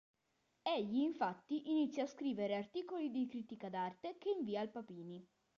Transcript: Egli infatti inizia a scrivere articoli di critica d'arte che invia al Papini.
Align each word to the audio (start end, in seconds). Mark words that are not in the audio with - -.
Egli 0.63 0.97
infatti 1.01 1.69
inizia 1.69 2.05
a 2.05 2.07
scrivere 2.07 2.55
articoli 2.55 3.11
di 3.11 3.27
critica 3.27 3.69
d'arte 3.69 4.17
che 4.17 4.29
invia 4.35 4.61
al 4.61 4.71
Papini. 4.71 5.23